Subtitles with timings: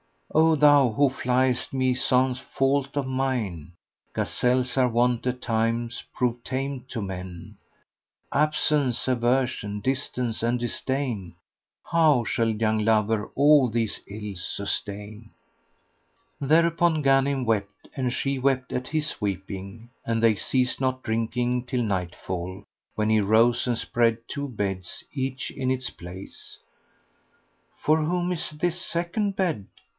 [0.33, 6.05] O thou who fliest me sans fault of mine, * Gazelles are wont at times
[6.13, 7.57] prove tame to men:
[8.33, 15.31] Absence, aversion, distance and disdain, * How shall young lover all these ills sustain?"
[16.39, 21.83] Thereupon Ghanim wept and she wept at his weeping, and they ceased not drinking till
[21.83, 22.63] nightfall,
[22.95, 26.57] when he rose and spread two beds, each in its place.
[27.77, 29.67] "For whom is this second bed?"